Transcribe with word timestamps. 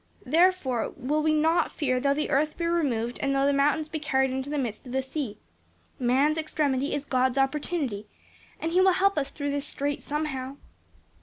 'Therefore 0.25 0.91
will 0.97 1.21
we 1.21 1.31
not 1.31 1.71
fear 1.71 1.99
though 1.99 2.11
the 2.11 2.31
earth 2.31 2.57
be 2.57 2.65
removed 2.65 3.19
and 3.21 3.35
though 3.35 3.45
the 3.45 3.53
mountains 3.53 3.87
be 3.87 3.99
carried 3.99 4.31
into 4.31 4.49
the 4.49 4.57
midst 4.57 4.83
of 4.87 4.91
the 4.93 5.01
sea.' 5.03 5.37
'Man's 5.99 6.39
extremity 6.39 6.95
is 6.95 7.05
God's 7.05 7.37
opportunity,' 7.37 8.07
and 8.59 8.71
He 8.71 8.81
will 8.81 8.93
help 8.93 9.15
us 9.15 9.29
through 9.29 9.51
this 9.51 9.67
strait 9.67 10.01
somehow." 10.01 10.55